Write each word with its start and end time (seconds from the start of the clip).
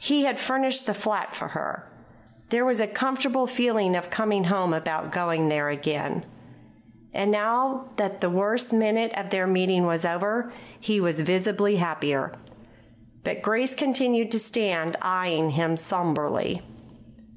He 0.00 0.24
had 0.24 0.40
furnished 0.40 0.86
the 0.86 0.92
flat 0.92 1.36
for 1.36 1.46
her. 1.46 1.88
There 2.48 2.64
was 2.64 2.80
a 2.80 2.88
comfortable 2.88 3.46
feeling 3.46 3.94
of 3.94 4.10
coming 4.10 4.42
home 4.42 4.72
about 4.74 5.12
going 5.12 5.50
there 5.50 5.68
again. 5.68 6.26
And, 7.14 7.30
now 7.30 7.84
that 7.94 8.20
the 8.20 8.28
worst 8.28 8.72
minute 8.72 9.12
of 9.16 9.30
their 9.30 9.46
meeting 9.46 9.86
was 9.86 10.04
over, 10.04 10.52
he 10.80 11.00
was 11.00 11.20
visibly 11.20 11.76
happier. 11.76 12.32
But 13.22 13.40
Grace 13.40 13.76
continued 13.76 14.32
to 14.32 14.40
stand 14.40 14.96
eyeing 15.00 15.50
him 15.50 15.76
somberly. 15.76 16.62